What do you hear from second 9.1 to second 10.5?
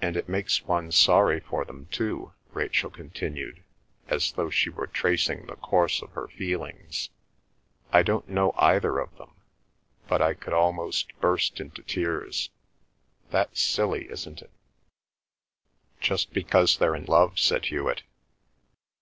them, but I